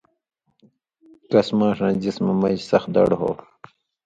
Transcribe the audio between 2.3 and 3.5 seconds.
مژ سخ دڑ ہو